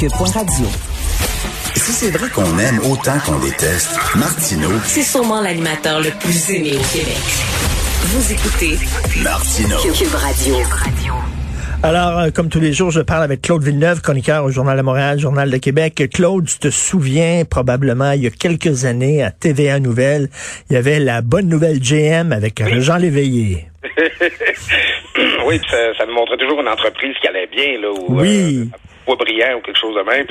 [0.00, 0.64] Cube.radio.
[1.76, 6.70] Si c'est vrai qu'on aime autant qu'on déteste, Martineau, C'est sûrement l'animateur le plus aimé
[6.72, 7.18] au Québec.
[8.04, 8.78] Vous écoutez
[9.22, 9.76] Martineau.
[9.92, 10.54] Cube Radio.
[11.82, 14.82] Alors, euh, comme tous les jours, je parle avec Claude Villeneuve, chroniqueur au Journal de
[14.82, 16.02] Montréal, Journal de Québec.
[16.14, 20.30] Claude, tu te souviens probablement, il y a quelques années, à TVA Nouvelle,
[20.70, 23.66] il y avait la bonne nouvelle GM avec Jean Léveillé.
[25.46, 28.70] oui, ça, ça nous montrait toujours une entreprise qui allait bien, là, ou Oui.
[28.72, 28.76] euh,
[29.06, 30.26] brillant ou quelque chose de même.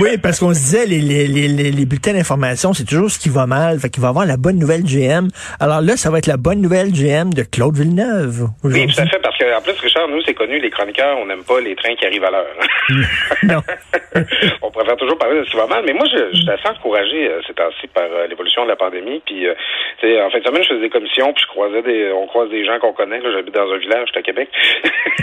[0.00, 3.18] Oui, parce qu'on se disait, les, les, les, les, les bulletins d'information, c'est toujours ce
[3.18, 3.78] qui va mal.
[3.78, 5.28] Fait qu'il va avoir la bonne nouvelle GM.
[5.58, 8.48] Alors là, ça va être la bonne nouvelle GM de Claude Villeneuve.
[8.64, 11.26] Oui, tout à fait, parce que en plus, Richard, nous, c'est connu, les chroniqueurs, on
[11.26, 12.46] n'aime pas les trains qui arrivent à l'heure.
[13.42, 13.60] Non.
[14.62, 16.68] on préfère toujours parler de ce qui va mal, mais moi, je, je suis assez
[16.68, 19.22] encouragé euh, ces temps-ci par euh, l'évolution de la pandémie.
[19.24, 19.54] Puis, euh,
[20.24, 22.64] en fin de semaine, je faisais des commissions, puis je croisais des, on croise des
[22.64, 23.20] gens qu'on connaît.
[23.22, 24.48] J'habite dans un village, j'étais à Québec.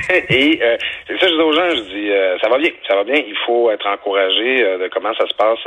[0.30, 0.77] Et euh,
[1.08, 2.09] c'est ça, je dis aux gens, je dis,
[2.41, 5.60] ça va bien, ça va Il faut être encouragé euh, de comment ça se passe.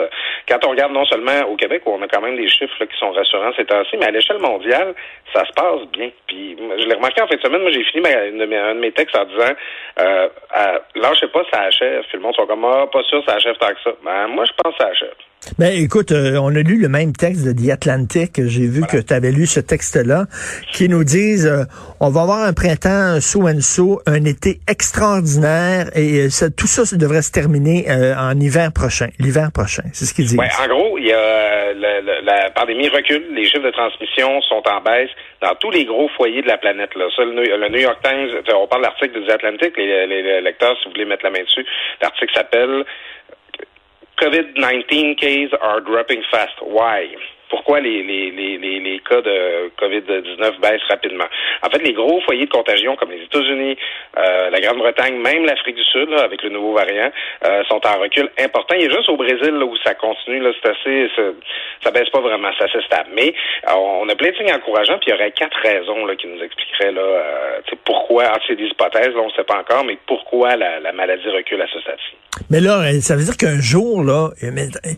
[0.48, 2.98] Quand on regarde non seulement au Québec, où on a quand même des chiffres qui
[2.98, 4.94] sont rassurants ces temps-ci, mais à l'échelle mondiale,
[5.32, 6.10] ça se passe bien.
[6.26, 7.62] Puis, je l'ai remarqué en fin de semaine.
[7.62, 8.32] Moi, j'ai fini un
[8.74, 9.52] de mes textes en disant,
[10.00, 12.02] euh, à- lâchez pas, ça achève.
[12.08, 13.92] Puis le monde sont comme, ah, pas sûr, ça achève tant que ça.
[14.02, 15.14] Ben, moi, je pense que ça achève.
[15.58, 18.32] Ben, écoute, euh, on a lu le même texte de The Atlantic.
[18.46, 20.26] J'ai vu que tu avais lu ce texte-là,
[20.70, 21.64] qui nous disent euh,
[21.98, 26.66] on va avoir un printemps so and so, un été extraordinaire, et euh, ça- tout
[26.66, 29.08] ça, ça devrait se terminer euh, en hiver prochain.
[29.18, 30.38] L'hiver prochain, c'est ce qu'ils disent.
[30.38, 33.70] Ouais, en gros, il y a euh, le- le- la pandémie recule, les chiffres de
[33.72, 35.10] transmission sont en baisse
[35.40, 36.94] dans tous les gros foyers de la planète.
[36.94, 37.06] Là.
[37.16, 40.06] Ça, le, New- le New York Times, on parle de l'article de The Atlantic, les,
[40.06, 41.64] les- les lecteurs, si vous voulez mettre la main dessus,
[42.02, 42.84] l'article s'appelle
[44.20, 46.60] COVID-19 cases are dropping fast.
[46.60, 47.16] Why?
[47.48, 51.24] Pourquoi les, les, les, les, cas de COVID-19 baissent rapidement?
[51.64, 53.76] En fait, les gros foyers de contagion comme les États-Unis,
[54.18, 57.10] euh, la Grande-Bretagne, même l'Afrique du Sud, là, avec le nouveau variant,
[57.44, 58.76] euh, sont en recul important.
[58.76, 61.22] A juste au Brésil là, où ça continue, là, c'est assez, ça,
[61.82, 63.10] ça baisse pas vraiment, c'est assez stable.
[63.14, 63.34] Mais
[63.66, 66.40] on a plein de signes encourageants, puis il y aurait quatre raisons là, qui nous
[66.40, 69.98] expliqueraient là, euh, pourquoi, ah, c'est des hypothèses, là, on ne sait pas encore, mais
[70.06, 72.29] pourquoi la, la maladie recule à ce stade-ci.
[72.48, 74.92] Mais là, euh, ça veut dire qu'un jour, là, euh, euh,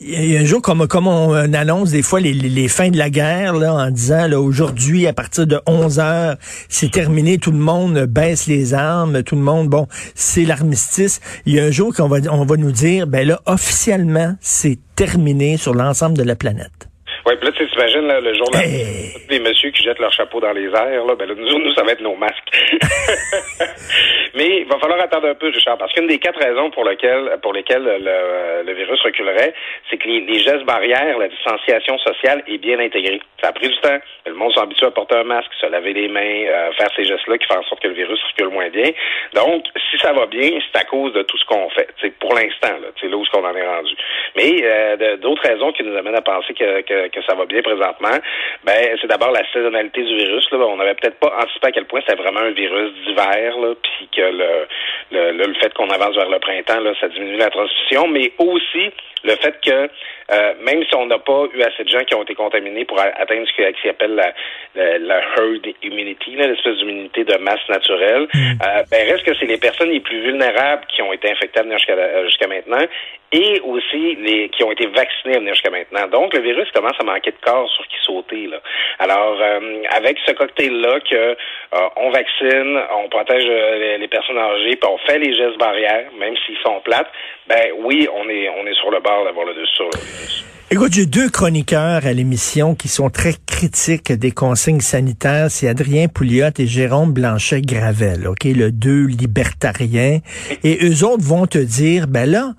[0.00, 2.98] il y a un jour, comme, on annonce des fois les, les- les fins de
[2.98, 6.36] la guerre, là, en disant, là, aujourd'hui, à partir de 11 heures,
[6.68, 11.20] c'est terminé, tout le monde baisse les armes, tout le monde, bon, c'est l'armistice.
[11.46, 14.78] Il y a un jour qu'on va, on va nous dire, ben là, officiellement, c'est
[14.96, 16.89] terminé sur l'ensemble de la planète.
[17.30, 19.12] Oui, puis là, tu t'imagines, là, le jour là, Hey.
[19.14, 21.72] tous les messieurs qui jettent leur chapeau dans les airs, là, ben là, nous, nous,
[21.74, 22.50] ça va être nos masques.
[24.34, 27.36] Mais il va falloir attendre un peu, Richard, parce qu'une des quatre raisons pour lesquelles,
[27.42, 29.54] pour lesquelles le, le virus reculerait,
[29.88, 33.20] c'est que les, les gestes barrières, la distanciation sociale est bien intégrée.
[33.40, 33.98] Ça a pris du temps.
[34.26, 37.04] Le monde s'est habitué à porter un masque, se laver les mains, euh, faire ces
[37.04, 38.90] gestes-là qui font en sorte que le virus recule moins bien.
[39.34, 41.88] Donc, si ça va bien, c'est à cause de tout ce qu'on fait.
[42.00, 43.94] C'est pour l'instant, là, c'est là où ce qu'on en est rendu.
[44.36, 47.62] Mais euh, d'autres raisons qui nous amènent à penser que, que, que ça va bien
[47.62, 48.16] présentement,
[48.64, 50.50] ben c'est d'abord la saisonnalité du virus.
[50.50, 50.58] Là.
[50.58, 54.22] On n'avait peut-être pas anticipé à quel point c'était vraiment un virus d'hiver, puis que
[54.22, 54.66] le,
[55.10, 58.32] le, le, le fait qu'on avance vers le printemps, là, ça diminue la transmission, mais
[58.38, 58.90] aussi
[59.22, 59.88] le fait que
[60.32, 62.98] euh, même si on n'a pas eu assez de gens qui ont été contaminés pour
[63.00, 64.32] atteindre ce qui- ce qui appelle la,
[64.76, 69.58] la, la herd immunity, l'espèce d'immunité de masse naturelle, euh, ben reste que c'est les
[69.58, 72.86] personnes les plus vulnérables qui ont été infectées à venir jusqu'à euh, jusqu'à maintenant
[73.32, 76.06] et aussi les qui ont été vaccinés à venir jusqu'à maintenant.
[76.08, 78.46] Donc le virus commence à manquer de corps sur qui sauter.
[78.46, 78.58] Là.
[79.00, 84.38] Alors euh, avec ce cocktail-là que euh, on vaccine, on protège euh, les, les personnes
[84.38, 87.10] âgées, puis on fait les gestes barrières, même s'ils sont plates,
[87.48, 90.44] ben oui, on est on est sur le bord d'avoir le dessus sur le virus.
[90.72, 95.50] Écoute, j'ai deux chroniqueurs à l'émission qui sont très critiques des consignes sanitaires.
[95.50, 98.44] C'est Adrien Pouliot et Jérôme Blanchet-Gravel, OK?
[98.44, 100.20] Le deux libertariens.
[100.62, 102.52] Et eux autres vont te dire, ben là,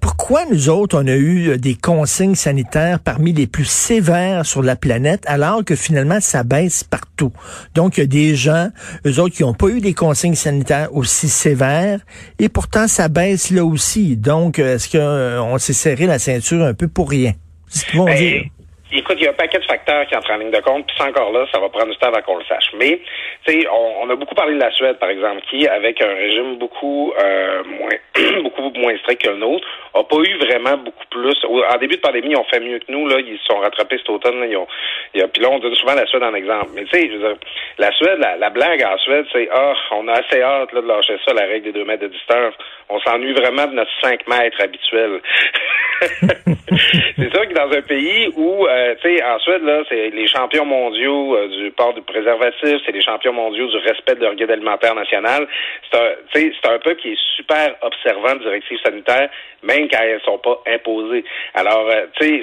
[0.00, 4.62] pourquoi nous autres, on a eu euh, des consignes sanitaires parmi les plus sévères sur
[4.62, 7.32] la planète, alors que finalement, ça baisse partout?
[7.74, 8.70] Donc, il y a des gens,
[9.06, 12.00] eux autres, qui n'ont pas eu des consignes sanitaires aussi sévères,
[12.38, 14.16] et pourtant, ça baisse là aussi.
[14.16, 17.32] Donc, euh, est-ce qu'on s'est serré la ceinture un peu pour rien?
[17.68, 18.44] C'est ce qu'ils vont Ben, dire.
[18.92, 20.96] Écoute, il y a un paquet de facteurs qui entrent en ligne de compte, puis
[21.02, 22.70] encore là, ça va prendre du temps avant qu'on le sache.
[22.78, 23.00] Mais,
[23.44, 26.14] tu sais, on, on a beaucoup parlé de la Suède, par exemple, qui, avec un
[26.14, 27.96] régime beaucoup euh, moins
[28.44, 31.34] beaucoup moins strict que le nôtre, a pas eu vraiment beaucoup plus.
[31.44, 33.98] En début de pandémie, ils ont fait mieux que nous, là, ils se sont rattrapés
[33.98, 34.68] cet automne, là, ils ont,
[35.12, 36.70] puis là, on donne souvent la Suède en exemple.
[36.74, 37.36] Mais tu sais, je veux dire,
[37.78, 40.86] la Suède, la, la blague en Suède, c'est ah, on a assez hâte là, de
[40.86, 42.54] lâcher ça, la règle des deux mètres de distance.
[42.88, 45.20] On s'ennuie vraiment de notre 5 mètres habituel.
[46.00, 50.64] c'est sûr que dans un pays où, euh, tu sais, ensuite, là, c'est les champions
[50.64, 54.50] mondiaux euh, du port du préservatif, c'est les champions mondiaux du respect de leur guide
[54.50, 55.46] alimentaire national.
[55.90, 59.28] C'est un, c'est un peuple qui est super observant de directives sanitaires,
[59.62, 61.24] même quand elles sont pas imposées.
[61.54, 62.42] Alors, euh, tu sais,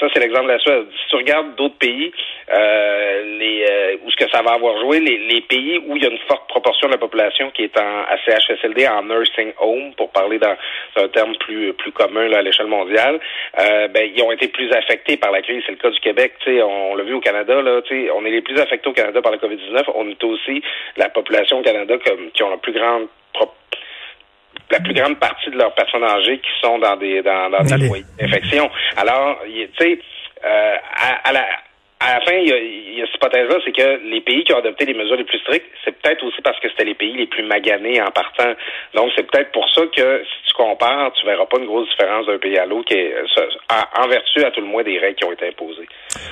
[0.00, 0.86] ça, c'est l'exemple de la Suède.
[1.02, 2.12] Si tu regardes d'autres pays,
[2.50, 6.18] les où ce que ça va avoir joué, les, pays où il y a une
[6.28, 10.54] forte proportion de la population qui est en CHSLD, en nursing home, pour parler dans
[10.96, 13.18] un terme plus plus commun là, à l'échelle mondiale,
[13.58, 15.59] euh, ben, ils ont été plus affectés par la crise.
[15.64, 16.34] C'est le cas du Québec.
[16.44, 17.60] sais, on l'a vu au Canada.
[17.62, 17.80] Là,
[18.14, 19.84] on est les plus affectés au Canada par la COVID-19.
[19.94, 20.62] On est aussi
[20.96, 23.08] la population au Canada comme, qui ont la plus grande
[24.70, 27.88] la plus grande partie de leurs personnes âgées qui sont dans des dans, dans des
[27.88, 28.70] foyers d'infection.
[28.96, 29.98] Alors, tu sais,
[30.44, 31.44] euh, à, à la
[32.00, 34.42] à la fin, il y a, il y a cette hypothèse-là, c'est que les pays
[34.44, 36.94] qui ont adopté les mesures les plus strictes, c'est peut-être aussi parce que c'était les
[36.94, 38.54] pays les plus maganés en partant.
[38.94, 42.26] Donc, c'est peut-être pour ça que si tu compares, tu verras pas une grosse différence
[42.26, 42.90] d'un pays à l'autre,
[43.68, 45.86] en, vertu à tout le moins des règles qui ont été imposées.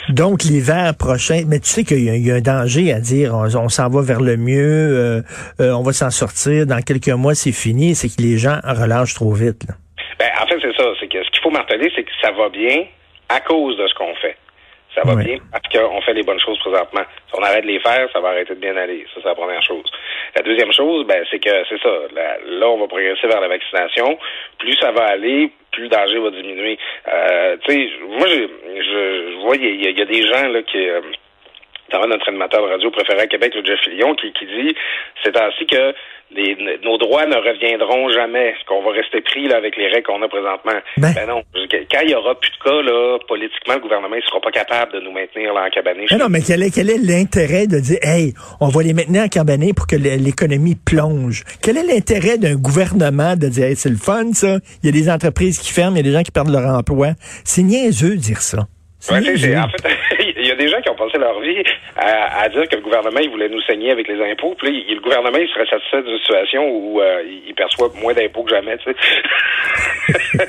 [0.09, 3.91] Donc, l'hiver prochain, mais tu sais qu'il y, a un danger à dire, on, s'en
[3.91, 5.21] va vers le mieux, euh,
[5.61, 9.15] euh, on va s'en sortir, dans quelques mois, c'est fini, c'est que les gens relâchent
[9.15, 9.67] trop vite.
[10.19, 10.85] Ben, en fait, c'est ça.
[10.99, 12.87] C'est que ce qu'il faut marteler, c'est que ça va bien
[13.29, 14.37] à cause de ce qu'on fait.
[14.95, 17.03] Ça va bien parce qu'on fait les bonnes choses présentement.
[17.29, 19.05] Si on arrête de les faire, ça va arrêter de bien aller.
[19.15, 19.85] Ça, c'est la première chose.
[20.35, 21.91] La deuxième chose, ben, c'est que c'est ça.
[22.15, 24.19] Là, on va progresser vers la vaccination.
[24.59, 26.79] Plus ça va aller, plus le danger va diminuer.
[27.07, 28.49] Euh, tu sais, moi, je,
[28.83, 31.01] je, vois, il y, a des gens là qui euh,
[31.93, 34.75] notre animateur de radio préféré à Québec, le Jeff Lyon, qui, qui dit
[35.23, 35.95] c'est ainsi que
[36.85, 40.29] nos droits ne reviendront jamais, qu'on va rester pris là, avec les règles qu'on a
[40.29, 40.79] présentement?
[40.99, 41.43] Ben, ben non,
[41.91, 44.93] quand il y aura plus de cas, là, politiquement, le gouvernement ne sera pas capable
[44.93, 46.07] de nous maintenir là, en cabané.
[46.11, 49.23] Ben non, mais quel est, quel est l'intérêt de dire, hey, on va les maintenir
[49.23, 51.45] en cabané pour que l'économie plonge?
[51.63, 54.59] Quel est l'intérêt d'un gouvernement de dire, hey, c'est le fun, ça?
[54.83, 56.69] Il y a des entreprises qui ferment, il y a des gens qui perdent leur
[56.69, 57.09] emploi.
[57.45, 58.67] C'est niaiseux de dire ça.
[59.11, 59.87] Ouais, c'est, en fait,
[60.39, 61.63] il y a des gens qui ont passé leur vie
[61.97, 64.55] à, à, dire que le gouvernement il voulait nous saigner avec les impôts.
[64.59, 68.45] Puis là, le gouvernement il serait satisfait d'une situation où euh, il perçoit moins d'impôts
[68.45, 68.77] que jamais.
[68.79, 68.97] Tu sais,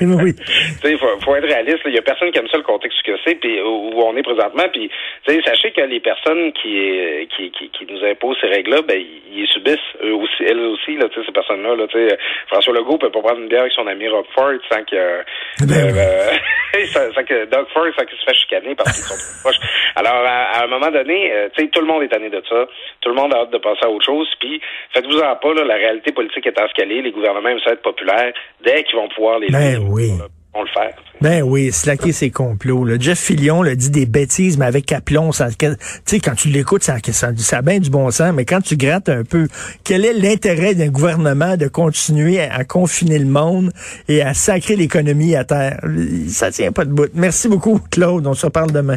[0.00, 0.32] oui.
[0.84, 1.80] il faut, faut, être réaliste.
[1.86, 4.22] Il y a personne qui aime ça le contexte que c'est, puis où on est
[4.22, 4.64] présentement.
[4.72, 4.90] Puis,
[5.26, 9.00] tu sais, sachez que les personnes qui, qui, qui, qui nous imposent ces règles-là, ben
[9.32, 10.96] ils subissent eux aussi, elles aussi.
[10.96, 11.76] Là, tu sais, ces personnes-là.
[11.76, 14.52] Là, tu sais, François Legault peut pas prendre une bière avec son ami Rob Ford
[14.70, 15.22] sans que,
[15.66, 16.84] ben euh,
[17.14, 19.60] sans, que Doug Ford sans qu'il se fasse chicaner parce qu'ils sont trop proches.
[19.96, 22.66] Alors, à, un moment donné, euh, tu sais, tout le monde est tanné de ça.
[23.00, 24.28] Tout le monde a hâte de passer à autre chose.
[24.40, 24.60] Puis,
[24.92, 27.02] faites-vous en pas, là, la réalité politique est escalée.
[27.02, 28.32] Les gouvernements aiment ça être populaires.
[28.62, 29.48] Dès qu'ils vont pouvoir les...
[29.48, 30.12] Ben oui.
[30.52, 30.94] On le fait.
[31.20, 32.84] Ben oui, slacker ses complots.
[32.84, 32.96] Là.
[32.98, 35.30] Jeff Fillion le dit des bêtises, mais avec aplomb.
[35.30, 35.68] Ça, tu
[36.04, 38.76] sais, quand tu l'écoutes, ça, ça, ça a bien du bon sens, mais quand tu
[38.76, 39.46] grattes un peu,
[39.84, 43.70] quel est l'intérêt d'un gouvernement de continuer à, confiner le monde
[44.08, 45.80] et à sacrer l'économie à terre?
[46.28, 47.10] Ça tient pas de bout.
[47.14, 48.26] Merci beaucoup, Claude.
[48.26, 48.96] On se reparle demain.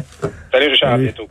[0.50, 0.94] Salut, Richard.
[0.94, 1.28] À bientôt.